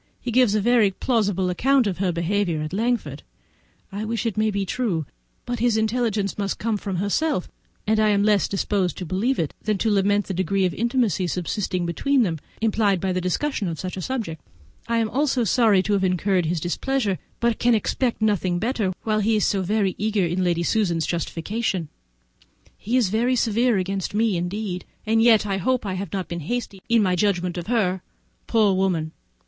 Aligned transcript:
He 0.19 0.31
gives 0.31 0.55
a 0.55 0.61
very 0.61 0.89
plausible 0.89 1.51
account 1.51 1.85
of 1.85 1.99
her 1.99 2.11
behaviour 2.11 2.63
at 2.63 2.73
Langford; 2.73 3.21
I 3.91 4.03
wish 4.03 4.25
it 4.25 4.35
may 4.35 4.49
be 4.49 4.65
true, 4.65 5.05
but 5.45 5.59
his 5.59 5.77
intelligence 5.77 6.39
must 6.39 6.57
come 6.57 6.75
from 6.77 6.95
herself, 6.95 7.47
and 7.85 7.99
I 7.99 8.09
am 8.09 8.23
less 8.23 8.47
disposed 8.47 8.97
to 8.97 9.05
believe 9.05 9.37
it 9.37 9.53
than 9.61 9.77
to 9.77 9.91
lament 9.91 10.25
the 10.25 10.33
degree 10.33 10.65
of 10.65 10.73
intimacy 10.73 11.27
subsisting 11.27 11.85
between 11.85 12.23
them, 12.23 12.39
implied 12.61 12.99
by 12.99 13.13
the 13.13 13.21
discussion 13.21 13.67
of 13.67 13.79
such 13.79 13.95
a 13.95 14.01
subject. 14.01 14.41
I 14.87 14.97
am 14.97 15.11
sorry 15.27 15.83
to 15.83 15.93
have 15.93 16.03
incurred 16.03 16.47
his 16.47 16.59
displeasure, 16.59 17.19
but 17.39 17.59
can 17.59 17.75
expect 17.75 18.23
nothing 18.23 18.57
better 18.57 18.93
while 19.03 19.19
he 19.19 19.35
is 19.35 19.45
so 19.45 19.61
very 19.61 19.93
eager 19.99 20.25
in 20.25 20.43
Lady 20.43 20.63
Susan's 20.63 21.05
justification. 21.05 21.89
He 22.75 22.97
is 22.97 23.09
very 23.09 23.35
severe 23.35 23.77
against 23.77 24.15
me 24.15 24.35
indeed, 24.35 24.83
and 25.05 25.21
yet 25.21 25.45
I 25.45 25.57
hope 25.57 25.85
I 25.85 25.93
have 25.93 26.11
not 26.11 26.27
been 26.27 26.39
hasty 26.39 26.81
in 26.89 27.03
my 27.03 27.15
judgment 27.15 27.55
of 27.55 27.67
her. 27.67 28.01
Poor 28.47 28.73
woman! 28.73 29.11